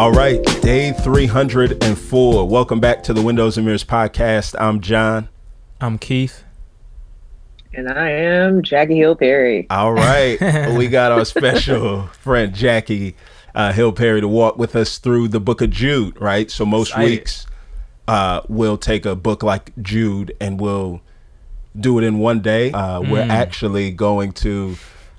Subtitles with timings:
[0.00, 2.48] All right, day 304.
[2.48, 4.58] Welcome back to the Windows and Mirrors podcast.
[4.58, 5.28] I'm John.
[5.78, 6.42] I'm Keith.
[7.74, 9.66] And I am Jackie Hill Perry.
[9.68, 10.40] All right,
[10.74, 13.14] we got our special friend Jackie
[13.54, 16.50] uh, Hill Perry to walk with us through the book of Jude, right?
[16.50, 17.10] So most Excited.
[17.10, 17.46] weeks
[18.08, 21.02] uh, we'll take a book like Jude and we'll
[21.78, 22.72] do it in one day.
[22.72, 24.76] Uh, We're actually going to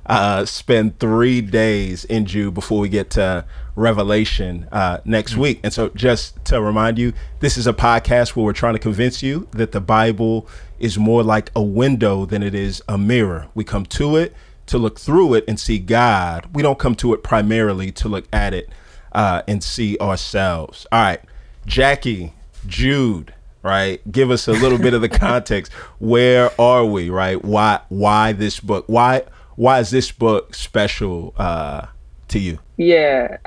[0.08, 5.60] uh, spend three days in Jude before we get to Revelation uh, next week.
[5.64, 9.24] And so, just to remind you, this is a podcast where we're trying to convince
[9.24, 10.48] you that the Bible
[10.80, 13.48] is more like a window than it is a mirror.
[13.54, 14.34] We come to it
[14.68, 16.48] to look through it and see God.
[16.54, 18.70] We don't come to it primarily to look at it
[19.12, 20.88] uh, and see ourselves.
[20.92, 21.22] All right,
[21.66, 22.34] Jackie,
[22.68, 23.34] Jude,
[23.64, 24.02] right?
[24.12, 25.72] Give us a little bit of the context.
[26.00, 27.44] Where are we, right?
[27.44, 28.86] Why why this book?
[28.88, 29.24] Why
[29.56, 31.88] why is this book special uh,
[32.30, 32.60] to you?
[32.78, 33.38] Yeah.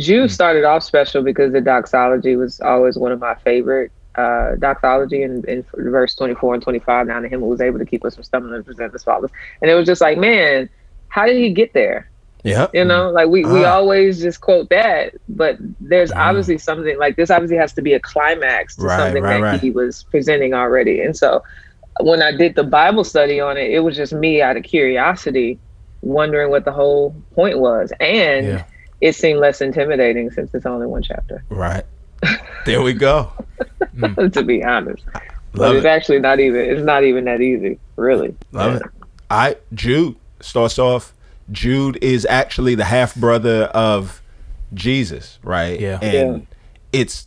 [0.00, 5.22] Jude started off special because the doxology was always one of my favorite uh, doxology
[5.22, 7.06] in, in verse 24 and 25.
[7.06, 9.32] Now to him who was able to keep us from stumbling and present us faultless.
[9.62, 10.68] And it was just like, man,
[11.08, 12.10] how did he get there?
[12.42, 12.68] Yeah.
[12.72, 13.74] You know, like we, we Ah.
[13.74, 18.00] always just quote that, but there's obviously something like this obviously has to be a
[18.00, 19.60] climax to Right, something right, that right.
[19.60, 21.02] he was presenting already.
[21.02, 21.42] And so
[22.00, 25.60] when I did the Bible study on it, it was just me out of curiosity,
[26.00, 27.92] wondering what the whole point was.
[28.00, 28.64] And Yeah.
[29.00, 31.84] It seemed less intimidating since it's only one chapter, Right.
[32.66, 33.32] There we go.
[33.98, 34.28] Hmm.
[34.32, 35.02] to be honest.
[35.52, 35.88] but it's it.
[35.88, 38.34] actually not even it's not even that easy, really.
[38.52, 38.78] Love Yeah.
[38.78, 38.82] it.
[39.30, 41.14] I Jude starts off.
[41.50, 44.20] Jude is actually the half brother of
[44.74, 45.80] Jesus, right?
[45.80, 45.98] Yeah.
[46.02, 46.46] And
[46.92, 47.26] it's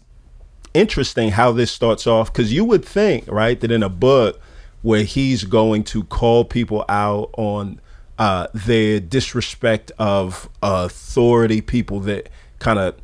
[0.74, 4.40] interesting how this starts off because you would think, right, that in a book
[4.82, 7.80] where he's going to call people out on
[8.20, 12.30] uh, their disrespect of authority, people that
[12.60, 12.96] kind of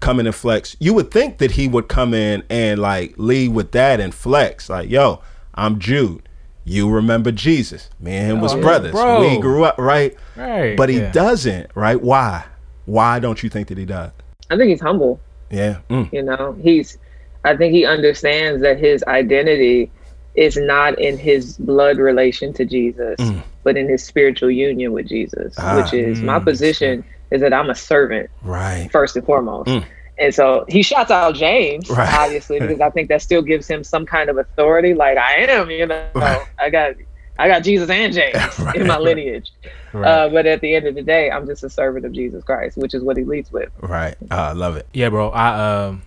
[0.00, 0.76] come in and flex.
[0.80, 4.68] You would think that he would come in and like lead with that and flex,
[4.68, 5.20] like, "Yo,
[5.54, 6.28] I'm Jude.
[6.64, 7.90] You remember Jesus?
[7.98, 8.92] Me and him was Oh, yeah, brothers.
[8.92, 9.20] bro.
[9.28, 10.14] We grew up, right?
[10.36, 10.76] Right.
[10.76, 11.10] But he yeah.
[11.10, 12.00] doesn't, right?
[12.00, 12.44] Why?
[12.86, 14.12] Why don't you think that he does?
[14.50, 15.18] I think he's humble.
[15.50, 15.78] Yeah.
[15.90, 16.10] Mm.
[16.12, 16.96] you know he's
[17.44, 19.90] i think he understands that his identity
[20.34, 23.18] is not in his blood relation to jesus
[23.64, 27.52] but in his spiritual union with jesus Ah, which is my mm, position is that
[27.52, 28.88] i'm a servant Right.
[28.90, 29.84] first and foremost Mm.
[30.18, 32.08] and so he shouts out james Right.
[32.12, 35.70] obviously because i think that still gives him some kind of authority like i am
[35.70, 36.46] you know Right.
[36.58, 36.94] i got
[37.38, 39.50] i got jesus and james Right, in my lineage
[39.92, 40.08] Right.
[40.08, 42.78] uh, but at the end of the day i'm just a servant of jesus christ
[42.78, 44.14] which is what he leads with Right.
[44.30, 44.86] Uh, I love it.
[44.94, 45.28] yeah, bro.
[45.30, 46.02] I um,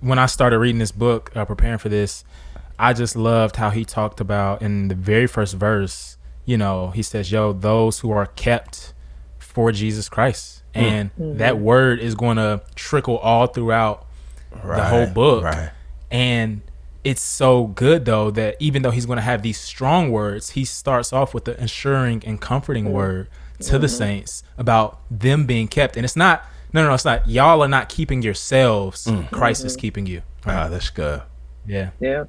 [0.00, 2.24] when I started reading this book, uh, preparing for this,
[2.78, 6.18] I just loved how he talked about in the very first verse.
[6.44, 8.92] You know, he says, "Yo, those who are kept
[9.38, 10.82] for Jesus Christ," mm.
[10.82, 11.38] and mm-hmm.
[11.38, 14.06] that word is going to trickle all throughout
[14.62, 14.76] Right.
[14.76, 15.44] the whole book.
[15.44, 15.70] Right.
[16.10, 16.62] And
[17.04, 20.64] it's so good though that even though he's going to have these strong words, he
[20.64, 22.94] starts off with the assuring and comforting mm-hmm.
[22.94, 23.28] word
[23.60, 23.96] to the mm-hmm.
[23.96, 25.96] saints about them being kept.
[25.96, 29.06] And it's not no no, no it's not y'all are not keeping yourselves.
[29.06, 29.30] Mm.
[29.30, 30.22] Christ is keeping you.
[30.44, 31.22] Ah, that's good.
[31.66, 31.90] Yeah.
[32.00, 32.24] yeah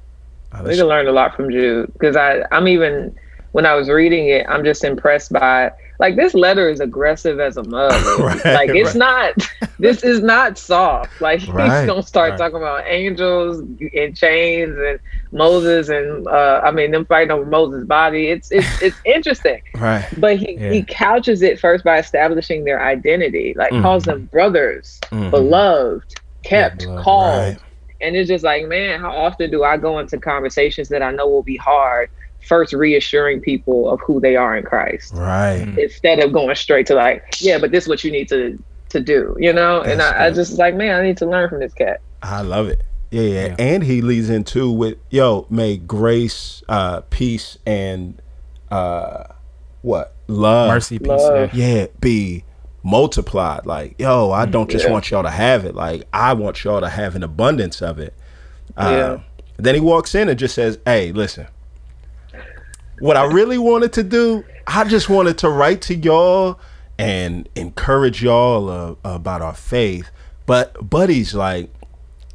[0.52, 3.14] Ah, we can learn a lot from Jude because I I'm even
[3.52, 7.56] when I was reading it, I'm just impressed by like this letter is aggressive as
[7.56, 7.92] a mug.
[8.18, 8.96] Right, like it's right.
[8.96, 9.32] not
[9.78, 11.10] this is not soft.
[11.20, 13.60] Like Right, he's gonna start talking about angels
[13.94, 14.98] and chains and
[15.32, 18.28] Moses and uh I mean them fighting over Moses' body.
[18.28, 19.60] It's it's it's interesting.
[19.76, 20.06] right.
[20.16, 20.72] But he, Yeah.
[20.72, 23.82] he couches it first by establishing their identity, like Mhm.
[23.82, 25.30] calls them brothers, Mhm.
[25.30, 27.56] beloved, kept, beloved, called.
[28.00, 28.06] Right.
[28.06, 31.26] And it's just like, man, how often do I go into conversations that I know
[31.28, 32.10] will be hard,
[32.46, 35.64] first reassuring people of who they are in Christ, Right.
[35.66, 35.78] Mm.
[35.78, 38.58] instead of going straight to like, yeah, but this is what you need to
[38.90, 39.82] to do, you know?
[39.82, 40.36] and I, I good.
[40.36, 42.00] just like, man, I need to learn from this cat.
[42.22, 42.82] I love it.
[43.10, 43.56] Yeah, yeah, Yeah.
[43.58, 48.20] And he leads into with yo, may grace, uh, peace, and
[48.70, 49.24] uh,
[49.82, 51.08] what love, Mercy, peace.
[51.08, 51.52] Love.
[51.54, 51.74] Yeah.
[51.74, 52.44] yeah, be
[52.82, 53.66] multiplied.
[53.66, 54.92] Like yo, I don't just Yeah.
[54.92, 55.74] want y'all to have it.
[55.74, 58.14] Like I want y'all to have an abundance of it.
[58.76, 59.18] Uh, Yeah.
[59.56, 61.48] Then he walks in and just says, "Hey, listen.
[63.00, 66.58] What I really wanted to do, I just wanted to write to y'all
[66.98, 70.10] and encourage y'all uh, about our faith.
[70.46, 71.70] But buddies, like,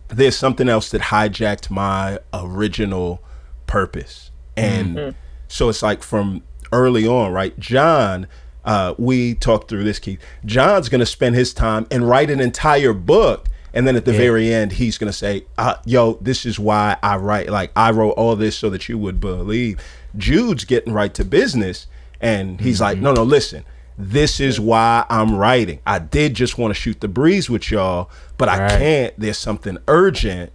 [0.07, 3.21] there's something else that hijacked my original
[3.67, 4.31] purpose.
[4.55, 5.15] And
[5.47, 7.57] so it's like from early on, right?
[7.59, 8.27] John,
[8.65, 10.19] uh, we talked through this, Keith.
[10.45, 13.49] John's going to spend his time and write an entire book.
[13.75, 14.17] And then at the Yeah.
[14.19, 17.49] very end, he's going to say, uh, yo, this is why I write.
[17.49, 19.79] Like, I wrote all this so that you would believe.
[20.15, 21.87] Jude's getting right to business.
[22.21, 23.65] And he's like, no, no, listen.
[23.97, 25.79] this is why I'm writing.
[25.85, 28.69] I did just want to shoot the breeze with y'all, but I Right.
[28.79, 29.13] can't.
[29.19, 30.51] There's something urgent.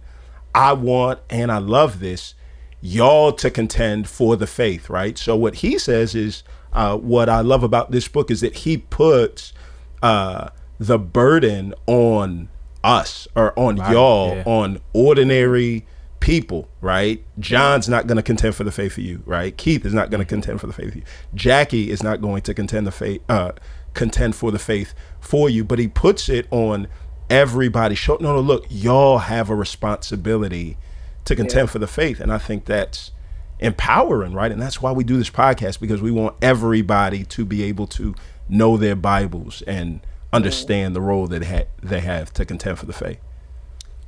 [0.53, 2.33] I want and I love this
[2.81, 5.17] y'all to contend for the faith, right?
[5.17, 8.77] So what he says is uh, what I love about this book is that he
[8.77, 9.53] puts
[10.01, 12.49] uh, the burden on
[12.83, 14.43] us or on y'all, yeah.
[14.45, 15.85] on ordinary
[16.19, 17.23] people, right?
[17.39, 19.55] John's not going to contend for the faith of you, right?
[19.55, 21.03] Keith is not going to contend for the faith of you.
[21.33, 23.53] Jackie is not going to contend the faith, uh,
[23.93, 26.87] contend for the faith for you, but he puts it on
[27.29, 27.95] everybody.
[27.95, 28.41] Show no, no.
[28.41, 30.77] Look, y'all have a responsibility
[31.25, 33.11] to contend for the faith, and I think that's
[33.59, 34.51] empowering, right?
[34.51, 38.15] And that's why we do this podcast because we want everybody to be able to
[38.47, 40.01] know their Bibles and
[40.31, 43.19] understand the role that ha- they have to contend for the faith.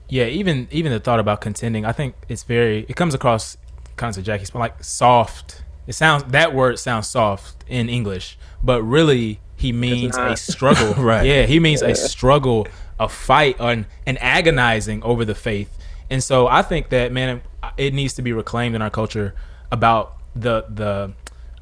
[0.10, 2.86] Yeah, even even the thought about contending, I think it's very.
[2.90, 3.58] It comes across
[3.96, 5.64] kind of Jackie's but like soft.
[5.88, 10.94] It sounds that word sounds soft in English, but really he means a struggle.
[11.02, 11.26] Right.
[11.26, 12.68] Yeah, he means a struggle,
[13.00, 15.78] a fight, an and agonizing over the faith.
[16.12, 17.42] And so I think that man,
[17.78, 19.34] it needs to be reclaimed in our culture
[19.72, 21.14] about the the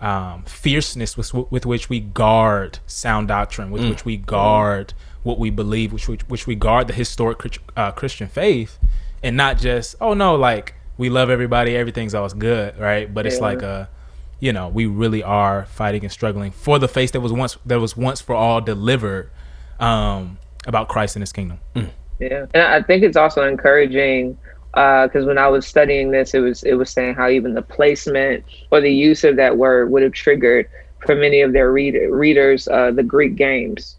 [0.05, 4.93] um, fierceness with, with which we guard sound doctrine, with which we guard
[5.23, 8.79] what we believe, which which, which we guard the historic uh, Christian faith,
[9.21, 13.13] and not just oh no, like we love everybody, everything's always good, right?
[13.13, 13.89] But it's like a
[14.39, 17.79] you know we really are fighting and struggling for the faith that was once that
[17.79, 19.29] was once for all delivered
[19.79, 21.59] um, about Christ and His kingdom.
[22.19, 24.37] Yeah, and I think it's also encouraging
[24.73, 28.43] because when I was studying this, it was it was saying how even the placement
[28.71, 30.69] or the use of that word would have triggered
[31.05, 33.95] for many of their read- readers uh, the Greek games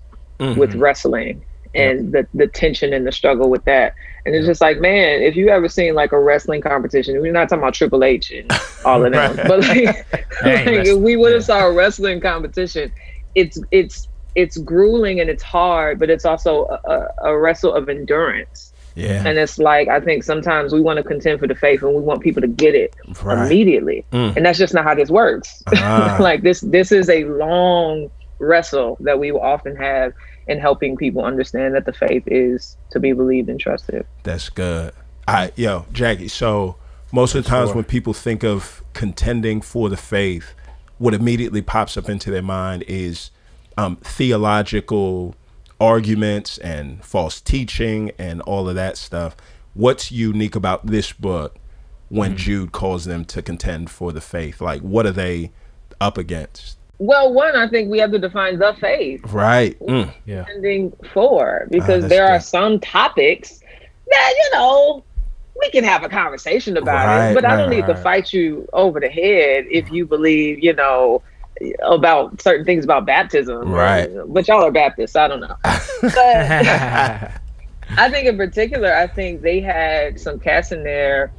[0.56, 1.44] with wrestling
[1.75, 3.94] and the the tension and the struggle with that.
[4.26, 7.49] And it's just like, man, if you ever seen like a wrestling competition, we're not
[7.49, 8.50] talking about Triple H and
[8.84, 9.46] all of them, Right.
[9.49, 9.87] but like,
[10.43, 11.46] like, if we would have yeah.
[11.46, 12.93] saw a wrestling competition,
[13.34, 17.88] it's it's it's grueling and it's hard, but it's also a, a, a wrestle of
[17.88, 18.73] endurance.
[18.97, 19.23] Yeah.
[19.27, 22.00] And it's like I think sometimes we want to contend for the faith and we
[22.00, 23.47] want people to get it Right.
[23.47, 24.37] immediately, Mm.
[24.37, 25.62] and that's just not how this works.
[25.77, 26.17] Ah.
[26.21, 28.11] like this, this is a long
[28.41, 30.12] wrestle that we will often have
[30.49, 34.05] in helping people understand that the faith is to be believed and trusted.
[34.25, 34.93] That's good.
[35.29, 36.29] I yo, Jackie.
[36.29, 36.77] So
[37.12, 37.77] most of the times Sure.
[37.77, 40.55] when people think of contending for the faith,
[40.99, 43.31] what immediately pops up into their mind is
[43.81, 45.35] um, theological
[45.81, 49.37] arguments and false teaching and all of that stuff.
[49.75, 51.56] What's unique about this book
[52.09, 54.61] when Jude calls them to contend for the faith?
[54.61, 55.53] Like, what are they
[56.00, 56.77] up against?
[56.99, 59.23] Well, one, I think we have to define the faith.
[59.32, 59.79] Right.
[59.81, 60.12] Mm.
[60.27, 60.44] Yeah.
[60.44, 63.61] contending for because Ah, that's there are some topics
[64.11, 65.03] that you know
[65.59, 68.03] we can have a conversation about Right, it but i don't right, need to right.
[68.03, 71.23] fight you over the head if you believe you know
[71.85, 74.09] about certain things about baptism Right.
[74.29, 75.57] but y'all are baptists i don't know
[76.03, 76.15] but
[77.99, 81.33] i think in particular i think they had some cats in there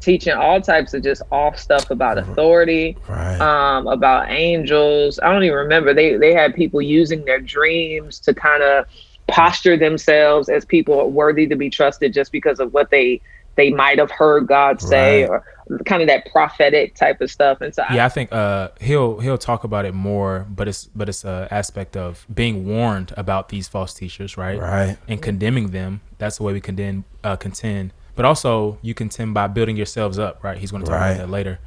[0.00, 3.40] teaching all types of just off stuff about authority Right.
[3.40, 5.18] um, about angels.
[5.20, 5.92] I don't even remember.
[5.92, 8.86] They they had people using their dreams to kind of
[9.26, 13.20] posture themselves as people worthy to be trusted just because of what they
[13.58, 15.28] they might have heard God say Right.
[15.30, 15.44] or
[15.84, 17.60] kind of that prophetic type of stuff.
[17.60, 21.10] And so yeah, I think uh, he'll he'll talk about it more, but it's but
[21.10, 24.58] it's a aspect of being warned about these false teachers, right?
[24.58, 24.96] Right.
[25.06, 26.00] And condemning them.
[26.16, 27.92] That's the way we condemn uh, contend.
[28.14, 30.56] But also you contend by building yourselves up, right?
[30.56, 31.10] He's going to talk Right.
[31.10, 31.58] about that later.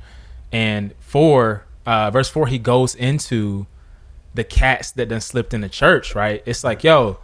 [0.51, 3.67] And four, uh, verse four, he goes into
[4.33, 6.41] the cats that then slipped in the church, right?
[6.45, 7.19] It's like, yo,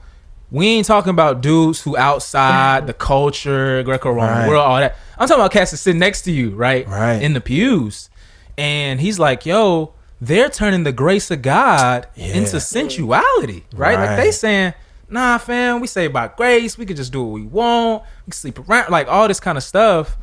[0.52, 4.48] we ain't talking about dudes who outside the culture, Greco-Roman Right.
[4.48, 4.96] world, all that.
[5.18, 6.88] I'm talking about cats that sit next to you, right?
[6.88, 7.22] Right.
[7.22, 8.10] In the pews.
[8.58, 12.34] And he's like, yo, they're turning the grace of God Yeah.
[12.36, 14.00] into sensuality, right?
[14.00, 14.34] Like they Right.
[14.34, 14.74] saying,
[15.10, 18.38] nah, fam, we say about grace, we could just do what we want, we can
[18.40, 20.18] sleep around, like all this kind of stuff.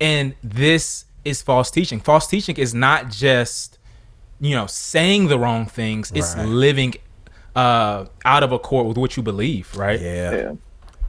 [0.00, 2.00] And this is false teaching.
[2.00, 3.78] False teaching is not just,
[4.40, 6.46] you know, saying the wrong things, it's Right.
[6.46, 6.94] living
[7.56, 10.00] uh out of accord with what you believe, right?
[10.00, 10.32] Yeah.
[10.34, 10.52] yeah.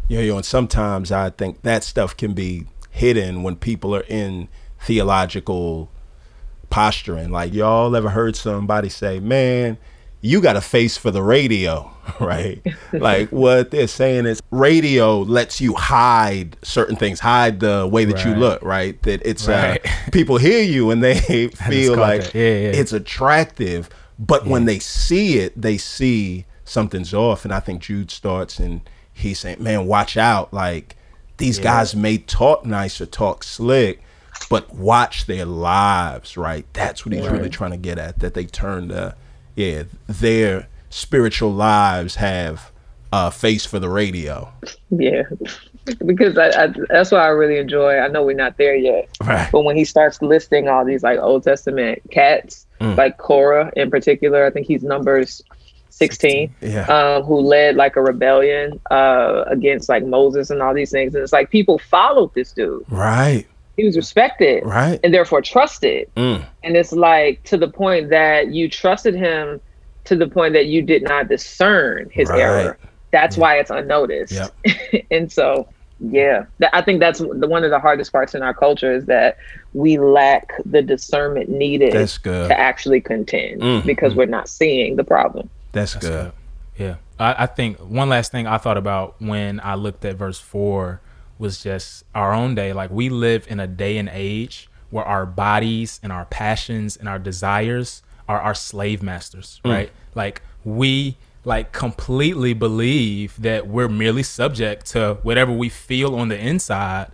[0.10, 4.50] Yeah, yo, and sometimes I think that stuff can be hidden when people are in
[4.82, 5.90] theological
[6.70, 7.30] posturing.
[7.32, 9.78] Like y'all ever heard somebody say, "Man,
[10.22, 12.62] you got a face for the radio," right?
[12.92, 18.26] like what they're saying is radio lets you hide certain things, hide the way that
[18.26, 19.02] you look, right?
[19.04, 19.84] That it's Right.
[19.86, 22.34] uh, people hear you and they feel like.
[22.34, 22.72] Yeah, yeah.
[22.80, 27.46] it's attractive, but when they see it, they see something's off.
[27.46, 30.54] And I think Jude starts and he's saying, "Man, watch out!
[30.54, 30.96] Like
[31.38, 34.02] these guys may talk nice or talk slick,
[34.50, 36.66] but watch their lives, right?
[36.74, 38.20] That's what he's really trying to get at.
[38.20, 39.16] That they turn the,
[39.56, 42.72] yeah, their spiritual lives have
[43.12, 44.52] a face for the radio.
[44.90, 45.24] Yeah,
[46.06, 47.98] because I, I, that's what I really enjoy.
[47.98, 49.50] I know we're not there yet, Right.
[49.52, 52.98] but when he starts listing all these like Old Testament cats, Mm.
[52.98, 55.42] like Korah in particular, I think he's numbers
[55.90, 56.54] sixteen.
[56.60, 56.86] Yeah.
[56.88, 61.14] um, who led like a rebellion uh, against like Moses and all these things.
[61.16, 62.84] And it's like people followed this dude.
[62.90, 63.46] right.
[63.78, 65.00] He was respected Right.
[65.04, 66.08] and therefore trusted.
[66.16, 66.46] Mm.
[66.64, 69.60] And it's like to the point that you trusted him
[70.04, 72.40] to the point that you did not discern his Right.
[72.42, 72.78] error.
[73.14, 74.34] That's why it's unnoticed.
[74.34, 75.06] Yep.
[75.12, 75.70] and so,
[76.02, 79.06] yeah, Th- I think that's the, one of the hardest parts in our culture is
[79.06, 79.38] that
[79.74, 82.50] we lack the discernment needed That's good.
[82.50, 83.86] to actually contend Mm.
[83.86, 85.50] because we're not seeing the problem.
[85.72, 86.32] That's, That's good.
[86.78, 86.84] good.
[86.84, 86.96] Yeah.
[87.20, 91.00] I, I think one last thing I thought about when I looked at verse four
[91.38, 92.74] was just our own day.
[92.74, 97.08] Like we live in a day and age where our bodies and our passions and
[97.08, 99.92] our desires are our slave masters, right?
[100.16, 106.38] Like we like completely believe that we're merely subject to whatever we feel on the
[106.38, 107.12] inside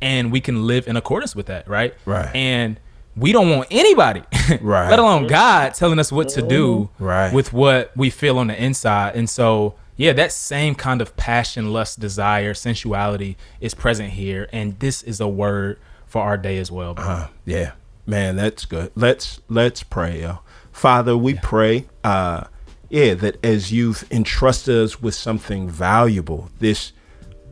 [0.00, 1.94] and we can live in accordance with that, right?
[2.06, 2.34] Right.
[2.34, 2.78] And
[3.16, 4.22] we don't want anybody,
[4.60, 4.88] Right.
[4.88, 7.32] let alone God telling us what to do Right.
[7.32, 9.16] with what we feel on the inside.
[9.16, 14.48] And so, yeah, that same kind of passion, lust, desire, sensuality is present here.
[14.52, 16.94] And this is a word for our day as well.
[16.96, 17.72] Uh, yeah,
[18.06, 18.92] man, that's good.
[18.94, 20.38] Let's let's pray, yo.
[20.72, 22.44] Father, we pray, uh,
[22.92, 26.92] yeah, that as you've entrusted us with something valuable, this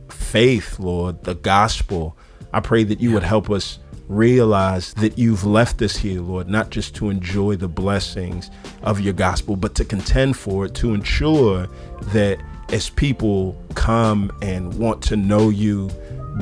[0.07, 2.15] faith, Lord, the gospel,
[2.53, 6.69] I pray that you would help us realize that you've left us here, Lord, not
[6.69, 8.51] just to enjoy the blessings
[8.83, 11.65] of your gospel, but to contend for it, to ensure
[12.13, 12.37] that
[12.69, 15.89] as people come and want to know you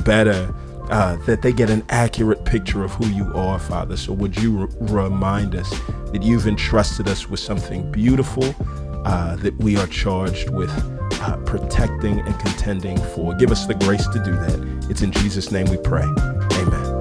[0.04, 0.54] better,
[0.90, 3.96] uh, that they get an accurate picture of who you are, Father.
[3.96, 5.70] So would you re- remind us
[6.12, 8.54] that you've entrusted us with something beautiful
[9.04, 10.70] uh, that we are charged with
[11.20, 13.34] uh, protecting and contending for?
[13.34, 14.88] Give us the grace to do that.
[14.90, 16.04] It's in Jesus' name we pray.
[16.54, 17.00] Amen.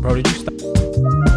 [0.00, 1.29] Bro, did you stop?